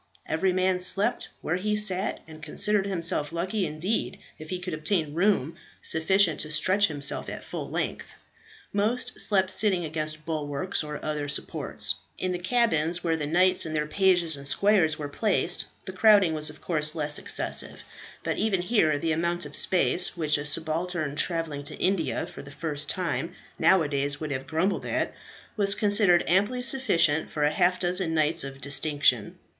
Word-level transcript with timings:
Every 0.25 0.51
man 0.51 0.79
slept 0.79 1.29
where 1.41 1.57
he 1.57 1.75
sat, 1.77 2.21
and 2.27 2.41
considered 2.41 2.87
himself 2.87 3.31
lucky 3.31 3.67
indeed 3.67 4.17
if 4.39 4.49
he 4.49 4.57
could 4.57 4.73
obtain 4.73 5.13
room 5.13 5.57
sufficient 5.83 6.39
to 6.39 6.49
stretch 6.49 6.87
himself 6.87 7.29
at 7.29 7.43
full 7.43 7.69
length. 7.69 8.15
Most 8.73 9.19
slept 9.21 9.51
sitting 9.51 9.85
against 9.85 10.25
bulwarks 10.25 10.83
or 10.83 10.99
other 11.05 11.27
supports. 11.29 11.93
In 12.17 12.31
the 12.31 12.39
cabins, 12.39 13.03
where 13.03 13.15
the 13.15 13.27
knights, 13.27 13.61
their 13.61 13.85
pages 13.85 14.35
and 14.35 14.47
squires, 14.47 14.97
were 14.97 15.07
placed, 15.07 15.67
the 15.85 15.93
crowding 15.93 16.33
was 16.33 16.49
of 16.49 16.61
course 16.61 16.95
less 16.95 17.19
excessive, 17.19 17.83
but 18.23 18.39
even 18.39 18.63
here 18.63 18.97
the 18.97 19.11
amount 19.11 19.45
of 19.45 19.55
space, 19.55 20.17
which 20.17 20.35
a 20.39 20.45
subaltern 20.47 21.15
travelling 21.15 21.61
to 21.65 21.77
India 21.77 22.25
for 22.25 22.41
the 22.41 22.49
first 22.49 22.89
time 22.89 23.35
now 23.59 23.83
a 23.83 23.87
days 23.87 24.19
would 24.19 24.47
grumble 24.47 24.83
at, 24.87 25.13
was 25.55 25.75
considered 25.75 26.23
amply 26.27 26.63
sufficient 26.63 27.29
for 27.29 27.47
half 27.47 27.77
a 27.77 27.81
dozen 27.81 28.15
knights 28.15 28.43
of 28.43 28.59
distinction. 28.59 29.37